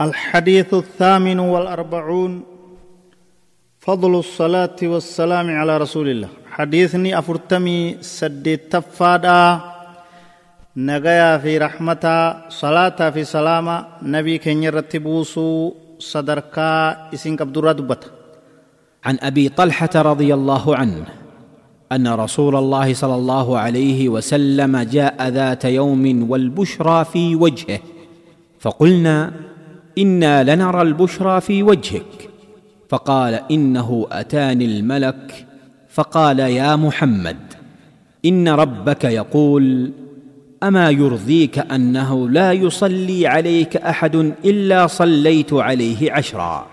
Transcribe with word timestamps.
الحديث 0.00 0.74
الثامن 0.74 1.38
والأربعون 1.40 2.42
فضل 3.80 4.18
الصلاة 4.18 4.76
والسلام 4.82 5.50
على 5.50 5.78
رسول 5.78 6.08
الله. 6.08 6.28
حديثني 6.50 7.18
أفرتمي 7.18 7.96
سدي 8.00 8.56
تفادا 8.56 9.60
نغيا 10.76 11.38
في 11.38 11.58
رحمة 11.58 12.04
صلاة 12.48 13.10
في 13.10 13.24
سلامة 13.24 13.86
نبي 14.02 14.38
كن 14.38 14.62
يرتبوسو 14.62 15.72
صدركا 15.98 16.96
كبدورا 17.24 17.72
دبت. 17.72 18.12
عن 19.04 19.18
أبي 19.22 19.48
طلحة 19.48 19.90
رضي 19.96 20.34
الله 20.34 20.76
عنه 20.76 21.04
أن 21.92 22.08
رسول 22.08 22.56
الله 22.56 22.94
صلى 22.94 23.14
الله 23.14 23.58
عليه 23.58 24.08
وسلم 24.08 24.78
جاء 24.78 25.28
ذات 25.28 25.64
يوم 25.64 26.30
والبشرى 26.30 27.04
في 27.04 27.34
وجهه 27.36 27.80
فقلنا 28.60 29.45
إنا 29.98 30.54
لنرى 30.54 30.82
البشرى 30.82 31.40
في 31.40 31.62
وجهك. 31.62 32.30
فقال 32.88 33.40
إنه 33.50 34.06
أتاني 34.12 34.64
الملك. 34.64 35.46
فقال 35.88 36.38
يا 36.38 36.76
محمد 36.76 37.36
إن 38.24 38.48
ربك 38.48 39.04
يقول 39.04 39.92
أما 40.62 40.90
يرضيك 40.90 41.58
أنه 41.58 42.28
لا 42.28 42.52
يصلي 42.52 43.26
عليك 43.26 43.76
أحد 43.76 44.16
إلا 44.44 44.86
صليت 44.86 45.52
عليه 45.52 46.12
عشرا 46.12 46.66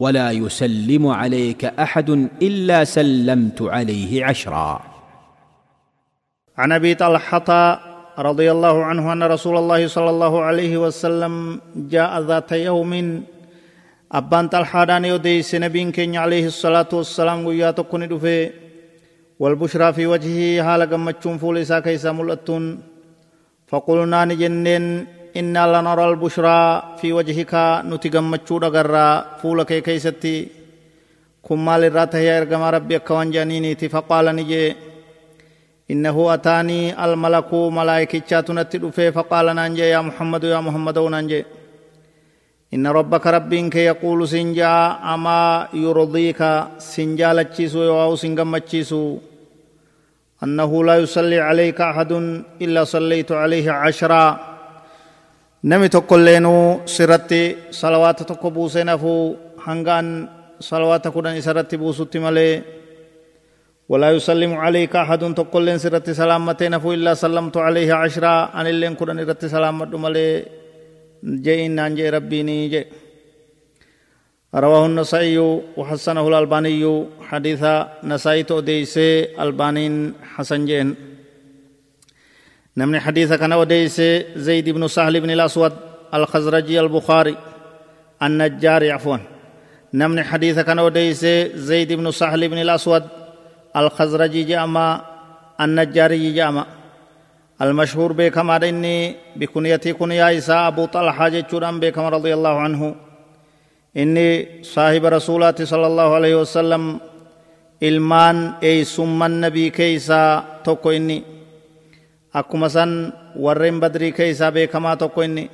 ولا 0.00 0.30
يسلم 0.30 1.06
عليك 1.06 1.64
أحد 1.64 2.10
إلا 2.42 2.84
سلمت 2.84 3.62
عليه 3.62 4.24
عشرا. 4.24 4.80
عن 6.58 6.72
أبي 6.72 6.94
طلحة 6.94 7.80
رضي 8.18 8.50
الله 8.50 8.84
عنه 8.84 9.12
أن 9.12 9.22
رسول 9.22 9.56
الله 9.56 9.86
صلى 9.86 10.10
الله 10.10 10.34
عليه 10.42 10.74
وسلم 10.76 11.60
جاء 11.76 12.20
ذات 12.20 12.52
يوم 12.52 12.92
أبان 14.12 14.50
تلحادان 14.50 15.04
يديس 15.04 15.54
نبين 15.54 15.92
كين 15.92 16.16
عليه 16.16 16.46
الصلاة 16.46 16.88
والسلام 16.92 17.44
ويا 17.46 17.70
تكون 17.70 18.08
دفه 18.08 18.50
والبشرى 19.40 19.92
في 19.92 20.04
وجهه 20.06 20.64
حال 20.64 20.80
قمتشون 20.90 21.36
فوليسا 21.38 21.80
كيسا 21.84 22.12
ملأتون 22.12 22.64
فقلنا 23.68 24.24
نجنن 24.24 25.06
إنا 25.36 25.62
لنرى 25.72 26.04
البشرى 26.10 26.60
في 27.00 27.12
وجهك 27.12 27.52
نتي 27.90 28.08
قمتشو 28.14 28.58
دقرى 28.64 29.08
فولك 29.42 29.70
كيستي 29.86 30.36
كمال 31.46 31.84
الراتة 31.84 32.18
يا 32.18 32.38
إرقم 32.38 32.62
ربي 32.62 32.96
أكوان 32.96 33.30
جانينيتي 33.30 33.88
فقال 33.88 34.26
نجي 34.36 34.62
إنه 35.90 36.34
أتاني 36.34 37.04
الملك 37.04 37.54
ملائكة 37.54 38.42
نتي 38.58 38.78
دفه 38.78 39.10
فقال 39.10 39.46
نانجي 39.56 39.88
يا 39.94 40.00
محمد 40.00 40.44
يا 40.44 40.60
محمد 40.60 40.98
نانجي 40.98 41.44
إن 42.74 42.86
ربك 42.86 43.26
ربك 43.26 43.74
يقول 43.76 44.28
سنجا 44.28 44.72
أما 45.14 45.68
يرضيك 45.74 46.40
سنجا 46.78 47.32
لتشيسو 47.32 47.82
يواو 47.82 48.16
سنجم 48.16 48.50
متشيسو. 48.50 49.18
أنه 50.42 50.84
لا 50.84 50.94
يصلي 50.98 51.38
عليك 51.40 51.80
أحد 51.80 52.12
إلا 52.64 52.84
صليت 52.84 53.32
عليه 53.32 53.70
عشرا. 53.70 54.24
نمي 55.64 55.88
تقلينو 55.88 56.80
سرتي 56.86 57.56
صلوات 57.70 58.22
تقبوسين 58.22 58.88
هنغان 59.66 60.28
صلوات 60.60 61.08
كودن 61.08 61.40
سرتي 61.40 61.76
بوسوتي 61.76 62.18
ملي 62.18 62.62
ولا 63.88 64.10
يسلم 64.10 64.54
عليك 64.54 64.96
أحد 64.96 65.34
تقول 65.34 65.80
سرت 65.80 66.10
سلامتين 66.10 66.78
فو 66.78 66.92
إلا 66.92 67.14
سلمت 67.14 67.56
عليه 67.56 67.94
عشرة 67.94 68.34
أن 68.60 68.66
اللين 68.66 68.94
كرن 68.94 69.20
رت 69.28 69.44
سلامت 69.46 69.94
ملي 69.94 70.44
جئين 71.24 71.70
نانجي 71.74 72.10
ربيني 72.10 72.68
جي 72.68 72.84
رواه 74.54 74.86
النسائي 74.86 75.38
وحسنه 75.76 76.28
الألباني 76.28 77.06
حديث 77.20 77.62
نسائي 78.04 78.42
توديس 78.42 78.98
ألبانين 79.42 80.14
حسن 80.34 80.66
جين 80.66 80.88
نمني 82.76 83.00
حديث 83.00 83.32
كان 83.32 83.52
وديس 83.52 84.00
زيد 84.36 84.70
بن 84.70 84.88
سهل 84.88 85.20
بن 85.20 85.30
الأسود 85.30 85.72
الخزرجي 86.14 86.80
البخاري. 86.80 87.36
النجاري 88.22 88.90
عفوا. 88.90 89.16
نمني 89.94 90.24
حديث 90.24 90.58
كان 90.58 90.78
وديس 90.78 91.24
زيد 91.54 91.92
بن 91.92 92.10
سهل 92.10 92.48
بن 92.48 92.58
الأسود 92.58 93.04
الخزرجي 93.76 94.42
جاما 94.42 95.00
النجاري 95.60 96.32
جاما 96.32 96.64
المشهور 97.62 98.12
بكما 98.12 98.56
إني 98.68 99.16
بكنيتي 99.36 99.92
كنيا 99.92 100.38
إساء 100.38 100.68
أبو 100.68 100.86
طلحة 100.86 101.28
جتشوران 101.28 101.80
بكما 101.80 102.08
رضي 102.08 102.34
الله 102.34 102.54
عنه 102.60 102.94
إني 103.96 104.28
صاحب 104.62 105.04
رسولات 105.04 105.62
صلى 105.62 105.86
الله 105.86 106.08
عليه 106.14 106.34
وسلم 106.42 107.00
ilmaan 107.80 108.56
eeysumman 108.62 109.40
nabii 109.40 109.70
keeysaa 109.70 110.42
tokko 110.64 110.90
inni 110.92 111.24
akkuma 112.34 112.68
san 112.68 113.12
warreen 113.44 113.80
badrii 113.80 114.12
keeysaa 114.12 114.52
beekamaa 114.52 114.96
tokko 114.96 115.22
inni 115.22 115.50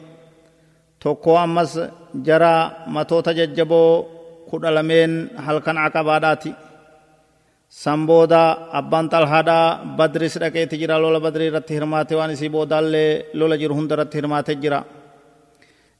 tokko 1.03 1.39
ammas 1.39 1.79
jara 2.27 2.71
matoota 2.87 3.35
jajjaboo 3.35 4.03
kudha 4.51 4.71
lameen 4.75 5.31
halkan 5.37 5.79
aqabaadhaati 5.79 6.51
san 6.51 6.72
booda 8.07 8.69
abbaan 8.73 9.09
xalhaadhaa 9.09 9.97
badris 9.99 10.35
dhaqeeti 10.43 10.77
jira 10.79 11.01
lola 11.01 11.21
badrii 11.21 11.49
irratti 11.51 11.75
hirmaate 11.75 12.15
waan 12.15 12.31
isii 12.31 12.49
boodaallee 12.57 13.33
lola 13.35 13.57
jiru 13.57 13.75
hunda 13.75 13.95
irratti 13.95 14.17
hirmaate 14.19 14.53
jira 14.63 14.85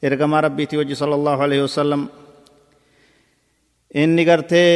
ergamaa 0.03 0.41
rabbiitii 0.47 0.79
wajji 0.81 0.97
sala 0.97 1.15
allahu 1.15 1.43
alaihi 1.43 1.63
wasallam 1.63 2.03
inni 4.03 4.25
gartee 4.25 4.73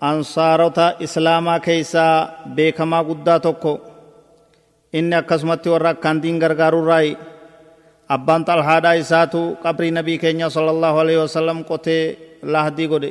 ansaarota 0.00 0.94
islaamaa 1.06 1.60
keeysaa 1.60 2.14
beekamaa 2.56 3.04
guddaa 3.08 3.40
tokko 3.40 3.72
inni 4.98 5.14
akkasumatti 5.20 5.68
warra 5.72 5.90
akkaan 5.94 6.22
diin 6.22 6.38
gargaarurraayi 6.42 7.16
abbaan 8.08 8.44
xalhaadhaa 8.48 8.96
isaatu 9.02 9.40
qabrii 9.62 9.90
nabii 9.90 10.18
keenya 10.22 10.48
sala 10.50 10.70
allahu 10.70 10.96
alaihi 11.02 11.20
wasallam 11.24 11.58
qotee 11.70 12.02
lahdii 12.42 12.88
godhe 12.92 13.10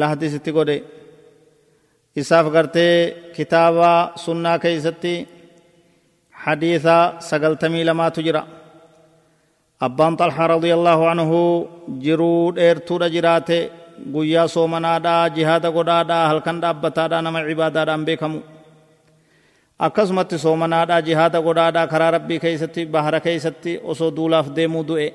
lahdii 0.00 0.30
sitti 0.34 0.50
godhe 0.58 0.76
isaaf 2.20 2.46
gartee 2.54 2.96
kitaaba 3.36 3.90
sunnaa 4.24 4.58
keeysatti 4.64 5.14
hadiisa 6.44 6.96
sagaltamii 7.28 7.84
lamaatu 7.88 8.20
jira 8.26 8.42
abbaan 9.86 10.14
xalhaa 10.20 10.48
radiyallaahu 10.54 11.04
anhu 11.12 11.40
jiruu 12.04 12.54
dheertuudha 12.56 13.08
jiraate 13.14 13.58
guyyaa 14.14 14.48
soomanaadhaa 14.54 15.28
jihaada 15.36 15.68
godhaadhaa 15.76 16.28
halkan 16.30 16.56
dhaabbataadhaa 16.62 17.22
nama 17.26 17.40
cibaadaadhaan 17.48 18.02
beekamu 18.08 18.38
akkasumatti 19.86 20.36
soomanaadhaa 20.44 21.00
jihaada 21.08 21.38
godhaadhaa 21.46 21.86
karaa 21.92 22.10
rabbii 22.16 22.40
keeysatti 22.44 22.82
bahara 22.94 23.20
keeysatti 23.26 23.72
osoo 23.92 24.10
duulaaf 24.16 24.46
deemuu 24.56 24.84
du'e 24.90 25.08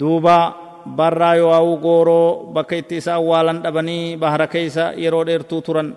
duuba 0.00 0.36
barraa 0.98 1.34
yoo 1.40 1.52
hawuu 1.56 1.76
gooroo 1.84 2.28
bakka 2.54 2.74
itti 2.80 2.96
isa 3.00 3.12
awwaalan 3.20 3.58
dhabanii 3.64 4.16
bahara 4.22 4.46
keeysa 4.46 4.84
yeroo 5.02 5.24
dheertuu 5.28 5.60
turan 5.66 5.88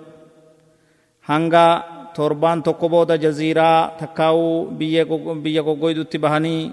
hanga 1.30 1.66
torbaan 2.16 2.60
tokko 2.66 2.86
booda 2.94 3.16
jaziiraa 3.24 3.80
takkaa'uu 4.00 4.72
biyya 5.44 5.64
goggoydutti 5.68 6.18
bahanii 6.26 6.72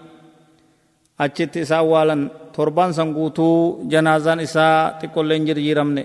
achitti 1.25 1.59
isa 1.65 1.77
awwaalan 1.83 2.23
torbaan 2.57 2.93
san 2.97 3.11
guutuu 3.17 3.57
janaazaan 3.93 4.41
isaa 4.47 4.99
xiqqolleen 5.01 5.47
jirjiiramne 5.49 6.03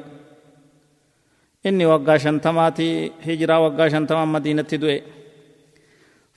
inni 1.68 1.86
waggaa 1.92 2.18
shantamaati 2.24 2.88
hijiraa 3.26 3.60
waggaa 3.66 3.90
shantamaan 3.94 4.30
madiinatti 4.36 4.78
du'e 4.84 4.98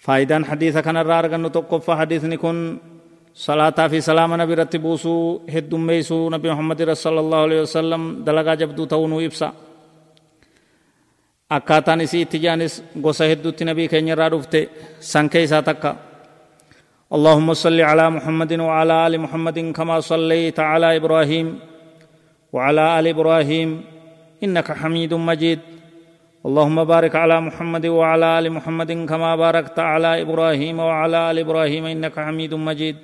faayidaan 0.05 0.45
hadiisa 0.51 0.81
kanarraa 0.87 1.19
argannu 1.23 1.51
tokkoffaa 1.57 1.97
hadiisni 2.01 2.37
kun 2.45 2.59
صلاة 3.39 3.79
في 3.87 4.01
سلام 4.03 4.35
نبي 4.35 4.55
رتبوسو 4.55 5.47
هدوم 5.55 5.87
ميسو 5.87 6.27
نبي 6.35 6.51
محمد 6.51 6.81
صلى 7.05 7.21
الله 7.23 7.41
عليه 7.47 7.61
وسلم 7.67 8.03
دلقا 8.27 8.55
جبدو 8.55 8.85
تونو 8.91 9.21
إبسا. 9.23 9.51
akkaataan 11.57 12.01
isii 12.05 12.23
itti 12.27 12.39
jaanis 12.45 12.83
gosa 13.05 13.25
hedduutti 13.31 13.65
nabii 13.65 13.89
keenya 13.89 14.13
irraa 14.13 14.31
dhufte 14.35 14.61
san 15.01 15.31
keeysaa 15.33 15.63
takka 15.63 15.97
اللهم 17.17 17.49
صل 17.65 17.81
على 17.81 18.05
محمد 18.11 18.53
وعلى 18.61 18.95
آل 19.07 19.15
محمد 19.25 19.59
كما 19.73 19.97
صليت 20.01 20.61
على 20.61 20.97
إبراهيم 21.01 21.47
وعلى 22.53 22.83
آل 22.99 23.07
إبراهيم 23.07 23.69
إنك 24.45 24.69
حميد 24.81 25.15
مجيد. 25.15 25.61
اللهم 26.47 26.79
بارك 26.85 27.15
على 27.17 27.37
محمد 27.41 27.87
وعلى 27.87 28.27
آل 28.39 28.47
محمد 28.53 28.91
كما 29.11 29.31
باركت 29.37 29.79
على 29.79 30.11
إبراهيم 30.23 30.77
وعلى 30.89 31.19
آل 31.31 31.37
إبراهيم 31.39 31.85
إنك 31.95 32.17
حميد 32.27 32.55
مجيد. 32.55 32.97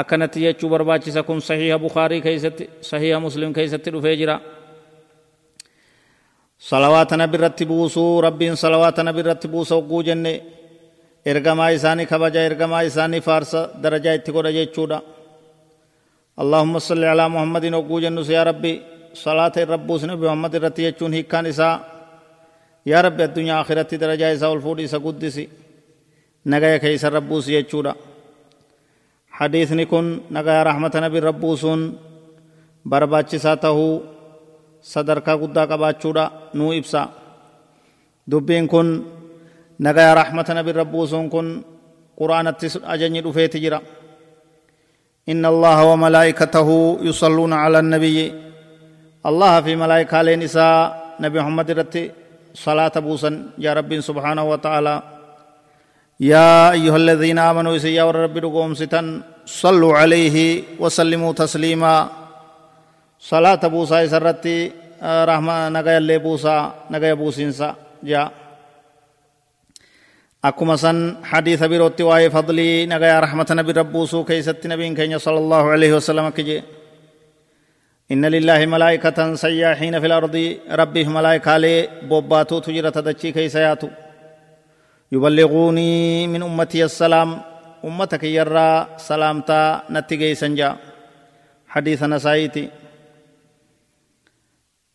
Akkanatti 0.00 0.38
jechuu 0.44 0.68
barbaachisa 0.74 1.22
kun 1.28 1.40
sahiha 1.48 1.78
bukaarii 1.84 2.20
keeysatti 2.26 2.64
sahiha 2.90 3.18
muslim 3.26 3.50
keeysatti 3.56 3.90
dhufee 3.94 4.16
jira 4.20 4.36
salawaata 6.68 7.14
nabi 7.22 7.36
irratti 7.38 7.64
buusuu 7.70 8.20
rabbiin 8.26 8.56
salawaata 8.62 9.02
nabi 9.08 9.20
irratti 9.24 9.48
buusa 9.54 9.74
hogguu 9.78 10.02
jenne 10.08 10.32
ergamaa 11.32 11.70
isaanii 11.76 12.06
kabaja 12.12 12.40
ergamaa 12.48 12.82
isaanii 12.90 13.22
faarsa 13.28 13.60
darajaa 13.82 14.16
itti 14.18 14.30
godha 14.38 14.52
jechuudha 14.58 14.98
اللهم 16.42 16.74
صل 16.88 17.02
على 17.12 17.24
محمد 17.34 17.64
وقو 17.74 17.96
جنس 18.04 18.28
يا 18.36 18.42
ربي 18.50 18.72
صلاة 19.24 19.56
الربوس 19.64 20.02
نبي 20.04 20.24
محمد 20.28 20.54
رتي 20.64 20.82
يجون 20.88 21.12
هيكان 21.16 21.46
إساء 21.52 21.74
يا 22.92 22.98
ربي 23.06 23.24
الدنيا 23.28 23.54
آخرة 23.62 23.90
درجة 24.02 24.26
إساء 24.34 24.50
والفود 24.52 24.78
إساء 24.86 25.00
قدسي 25.06 25.44
نغايا 26.52 26.76
كيس 26.82 27.04
الربوس 27.08 27.48
يجودا 27.56 27.92
حديثني 29.38 29.84
كن 29.92 30.06
نغايا 30.32 30.62
رحمة 30.70 30.94
نبي 31.04 31.18
الربوسون 31.18 31.80
barbaachisaa 32.86 33.56
tahuu 33.56 34.06
sadarkaa 34.80 35.36
guddaa 35.42 35.66
qabaachuudha 35.66 36.24
nuu 36.54 36.72
ibsa 36.72 37.08
dubbiin 38.30 38.68
kun 38.68 38.88
nagaya 39.78 40.14
rahmata 40.14 40.54
nabirra 40.54 40.84
buusuun 40.84 41.26
kun 41.30 41.46
qur'aanattis 42.18 42.78
ajajni 42.86 43.20
dhufeeti 43.26 43.60
jira 43.64 43.80
إن 45.26 45.42
الله 45.52 45.78
وملائكته 45.90 46.68
يصلون 47.02 47.52
على 47.52 47.78
النبي 47.82 48.18
الله 49.26 49.54
في 49.60 49.72
ملائكة 49.76 50.22
لنساء 50.22 50.78
نبي 51.18 51.36
محمد 51.42 51.70
رتي 51.70 52.02
صلاة 52.54 52.94
بوسا 53.02 53.30
يا 53.58 53.74
رب 53.74 53.90
سبحانه 54.08 54.44
وتعالى 54.52 54.94
يا 56.20 56.72
أيها 56.72 56.96
الذين 56.96 57.38
آمنوا 57.38 57.76
يا 57.76 58.10
رب 58.10 58.36
رقوم 58.36 58.74
ستن 58.74 59.22
صلوا 59.44 59.94
عليه 60.00 60.62
وسلموا 60.80 61.32
تسليما. 61.32 62.08
صلاة 63.20 63.62
بوسا 63.68 64.06
سرتي 64.06 64.72
رحمة 65.02 65.68
نغايا 65.68 65.98
اللي 65.98 66.18
بوسا 66.18 66.88
نغايا 66.90 67.14
بوسينسا. 67.14 67.76
جاء 68.02 68.32
أكما 70.44 70.76
سن 70.76 71.16
حديث 71.24 71.62
بروتي 71.64 72.02
وآي 72.02 72.30
فضلي 72.30 72.86
نغايا 72.86 73.20
رحمة 73.20 73.46
نبي 73.50 73.72
ربوسو 73.72 74.24
كيست 74.24 74.66
نبي 74.66 74.94
كينيا 74.94 75.18
صلى 75.18 75.38
الله 75.38 75.64
عليه 75.70 75.92
وسلم 75.96 76.28
كجي. 76.28 76.62
إن 78.12 78.24
لله 78.24 78.66
ملائكة 78.66 79.34
سياحين 79.34 80.00
في 80.00 80.06
الأرض 80.06 80.56
ربه 80.70 81.04
ملائكة 81.08 81.56
لي 81.56 81.88
بوباتو 82.08 82.58
تجرى 82.58 82.90
تدچي 82.90 83.32
كيسياتو. 83.36 83.88
يبلغوني 85.11 85.91
من 86.27 86.41
أمتي 86.49 86.81
السلام 86.89 87.29
أمتك 87.87 88.23
يرى 88.23 88.71
سلامتا 88.97 89.61
نتيجي 89.93 90.35
سنجا 90.41 90.69
حديث 91.73 91.99
نسايتي 92.03 92.65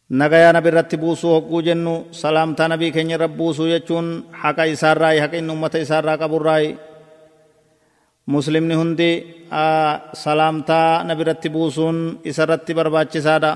nagayaa 0.07 0.55
nabi 0.55 0.69
irratti 0.71 0.97
buusuu 1.03 1.33
hogguu 1.35 1.63
jennu 1.67 1.95
salaamtaa 2.15 2.69
nabii 2.71 2.95
keenya 2.95 3.17
irra 3.19 3.27
buusuu 3.39 3.67
jechuun 3.73 4.31
haqa 4.43 4.65
isaarraa 4.71 5.19
haqa 5.23 5.37
inni 5.41 5.51
ummata 5.51 5.83
isaarraa 5.83 6.15
qaburraa 6.23 6.63
muslimni 8.35 8.75
hundi 8.81 9.11
salaamtaa 10.25 11.03
nabi 11.09 11.21
irratti 11.27 11.49
buusuun 11.57 11.99
isarratti 12.31 12.73
barbaachisaadha 12.79 13.53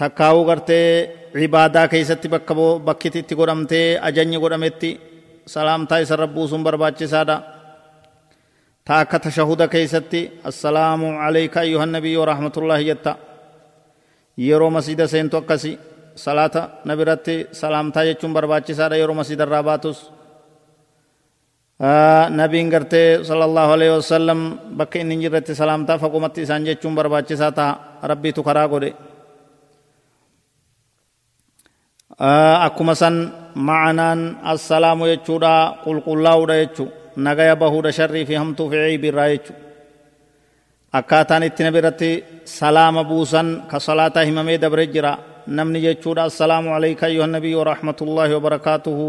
takkaa'uu 0.00 0.44
gartee 0.50 0.88
cibaadaa 1.33 1.87
keessatti 1.87 2.27
bakka 2.33 2.53
bakkiti 2.87 3.19
itti 3.23 3.35
godhamtee 3.35 3.99
ajajni 4.07 4.37
godhametti 4.43 4.89
salaamtaa 5.45 5.99
isarra 6.03 6.27
buusuun 6.27 6.63
barbaachisaadha 6.63 7.35
ta 8.85 8.93
akka 9.03 9.19
tashahuda 9.19 9.67
keessatti 9.67 10.21
assalaamu 10.49 11.07
alayka 11.27 11.59
ayyuhan 11.65 11.91
nabiyyu 11.95 12.25
rahmatullaahi 12.25 12.85
jetta 12.91 13.11
yeroo 14.37 14.69
masjida 14.77 15.07
seentu 15.07 15.37
akkasi 15.41 15.71
salaata 16.15 16.61
nabiratti 16.85 17.35
salaamtaa 17.51 18.05
jechuun 18.09 18.33
barbaachisaadha 18.37 18.95
yeroo 19.01 19.15
masjida 19.21 19.43
irraa 19.47 19.63
baatus 19.69 19.97
nabiin 22.39 22.69
gartee 22.73 23.23
sallallahu 23.23 23.71
alaihi 23.75 23.93
wasallam 23.97 24.39
bakka 24.79 24.99
inni 24.99 25.15
hin 25.15 25.21
jirretti 25.23 25.55
salaamtaa 25.55 25.97
fagumatti 25.97 26.41
isaan 26.45 26.65
jechuun 26.65 26.95
barbaachisaa 26.95 27.51
ta'a 27.51 27.71
rabbiitu 28.11 28.43
karaa 28.43 28.67
godhe 28.73 28.91
akkuma 32.19 32.95
san 32.95 33.31
ma'anaan 33.55 34.43
assalaamu 34.43 35.07
jechuudha 35.11 35.53
qulqullaa'uudha 35.83 36.55
jechuu 36.61 36.87
nagaya 37.25 37.55
bahuudha 37.55 37.91
sharrii 37.97 38.25
fi 38.29 38.33
hamtuu 38.35 38.67
fi 38.71 38.77
ciibirraa 38.87 39.29
jechuu 39.33 39.55
akkaataan 40.99 41.43
itti 41.47 41.63
nabi 41.63 41.77
irratti 41.81 42.11
salaama 42.43 43.03
buusan 43.09 43.47
ka 43.71 43.79
salaataa 43.79 44.23
himamee 44.27 44.57
dabre 44.63 44.87
jira 44.93 45.11
namni 45.47 45.79
jechuudha 45.85 46.23
assalaamu 46.29 46.75
alayka 46.75 47.05
ayyuha 47.07 47.27
nabiyyu 47.27 47.57
warahmatullaahi 47.61 48.33
wabarakaatuhu 48.37 49.07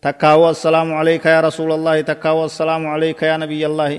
takkaawu 0.00 0.44
assalaamu 0.52 0.92
alayka 1.00 1.28
yaa 1.34 1.40
rasuulallaahi 1.48 2.02
takkaawu 2.10 2.40
assalaamu 2.48 2.86
alayka 2.94 3.26
yaa 3.26 3.38
nabiyyallaahi 3.42 3.98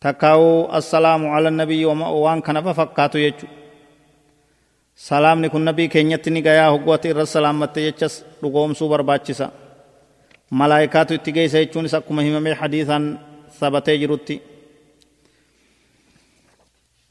takkaawu 0.00 0.68
assalaamu 0.78 1.30
ala 1.36 1.50
nabiyyi 1.50 1.86
waan 2.24 2.42
kanafa 2.42 2.74
fakkaatu 2.74 3.18
jechu 3.24 3.46
salaamni 4.96 5.48
kun 5.50 5.62
nabii 5.64 5.88
keenyatti 5.88 6.30
ni 6.30 6.42
gayaa 6.42 6.70
hoggoote 6.72 7.08
irra 7.12 7.26
salaamatte 7.26 7.80
jechas 7.86 8.14
dhugoomsuu 8.42 8.88
barbaachisa 8.88 9.46
malaayikaatu 10.50 11.14
itti 11.14 11.32
geessa 11.36 11.58
jechuunis 11.62 11.94
akkuma 11.94 12.22
himamee 12.22 12.54
hadiisaan 12.60 13.18
sabatee 13.60 13.98
jirutti 13.98 14.36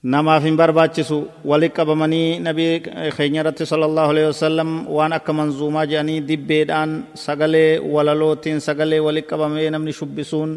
namaaf 0.04 0.44
hin 0.44 0.58
barbaachisu 0.58 1.18
walit 1.52 1.74
qabamanii 1.78 2.40
nabii 2.40 2.74
keenya 3.18 3.42
irratti 3.42 3.66
sala 3.66 3.86
allahu 3.90 4.10
alehi 4.14 4.28
wasalam 4.34 4.70
waan 4.98 5.14
akka 5.18 5.34
manzuumaa 5.34 5.86
jedhanii 5.92 6.20
dibbeedhaan 6.30 6.92
sagalee 7.26 7.80
walalootiin 7.96 8.60
sagalee 8.68 9.00
walit 9.08 9.26
qabamee 9.32 9.70
namni 9.70 9.94
shubbisuun 10.00 10.52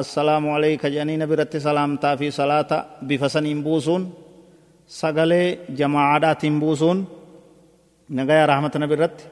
assalaamu 0.00 0.54
alayka 0.56 0.90
jedhanii 0.94 1.16
nabi 1.22 1.32
irratti 1.36 1.60
salaamtaa 1.60 2.16
fi 2.20 2.30
salaata 2.40 2.78
bifa 3.08 3.28
saniin 3.28 3.62
buusuun 3.66 4.02
sagalee 4.86 5.58
jamaa'aadhaatiin 5.78 6.56
buusuun 6.60 6.98
nagaya 8.18 8.46
rahmata 8.52 8.78
nabi 8.82 8.94
irratti 8.96 9.24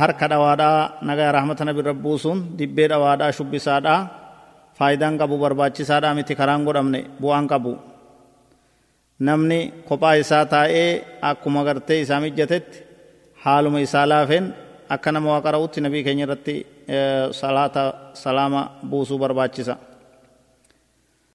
harka 0.00 0.26
dhawaadhaa 0.32 0.78
nagaya 1.08 1.32
rahmata 1.38 1.62
nabi 1.68 1.80
irra 1.82 1.94
buusuun 2.04 2.38
dibbee 2.58 2.88
dhawaadhaa 2.92 3.32
shubbisaadhaa 3.38 4.00
faayidaan 4.78 5.18
qabu 5.20 5.34
barbaachisaadhaa 5.44 6.14
miti 6.18 6.34
karaan 6.40 6.62
godhamne 6.68 7.00
bu'aan 7.22 7.46
qabu 7.52 7.72
namni 9.26 9.58
kophaa 9.88 10.14
isaa 10.22 10.44
taa'ee 10.54 10.90
akkuma 11.30 11.60
gartee 11.68 11.98
isaa 12.04 12.20
mijjatetti 12.24 12.78
haaluma 13.44 13.78
isaa 13.86 14.06
laafeen 14.12 14.46
akka 14.94 15.10
nama 15.14 15.28
waa 15.32 15.42
qara'utti 15.46 15.78
nabii 15.84 16.02
keenya 16.06 16.24
irratti 16.26 16.54
salaata 17.40 17.82
salaama 18.22 18.60
buusuu 18.90 19.18
barbaachisa 19.22 19.74